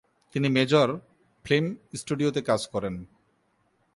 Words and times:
তিনি 0.35 0.47
major 0.49 0.87
film 1.45 1.67
স্টুডিওতে 1.95 2.41
কাজ 2.41 2.61
করেন। 2.67 2.95